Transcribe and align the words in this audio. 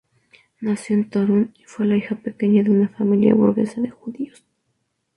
Nació 0.61 0.95
en 0.95 1.11
Toruń 1.11 1.53
y 1.59 1.63
fue 1.65 1.85
la 1.85 1.95
hija 1.95 2.15
pequeña 2.15 2.63
de 2.63 2.71
una 2.71 2.89
familia 2.89 3.35
burguesa 3.35 3.81
de 3.81 3.91
judíos. 3.91 4.43